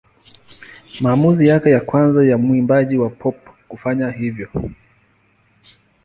[1.01, 3.35] Maamuzi yake ya kwanza ya mwimbaji wa pop
[3.67, 4.49] kufanya hivyo.